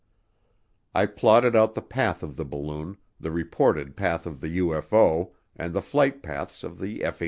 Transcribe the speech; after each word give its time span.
I 0.95 1.05
plotted 1.05 1.55
out 1.55 1.75
the 1.75 1.81
path 1.83 2.23
of 2.23 2.35
the 2.35 2.43
balloon, 2.43 2.97
the 3.19 3.29
reported 3.29 3.95
path 3.95 4.25
of 4.25 4.41
the 4.41 4.57
UFO, 4.57 5.33
and 5.55 5.75
the 5.75 5.81
flight 5.83 6.23
paths 6.23 6.63
of 6.63 6.79
the 6.79 7.03
F 7.03 7.19
86's. 7.19 7.19